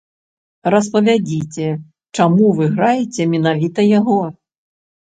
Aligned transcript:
Распавядзіце, 0.75 1.67
чаму 2.17 2.45
вы 2.61 2.65
граеце 2.79 3.31
менавіта 3.37 3.91
яго? 3.99 4.21